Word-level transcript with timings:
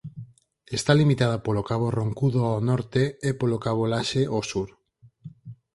Está 0.77 0.91
limitada 1.01 1.37
polo 1.45 1.65
cabo 1.69 1.87
Roncudo 1.97 2.41
ao 2.45 2.59
norte 2.69 3.03
e 3.27 3.29
polo 3.39 3.57
cabo 3.65 3.83
Laxe 3.91 4.21
ao 4.27 4.41
sur. 4.51 4.69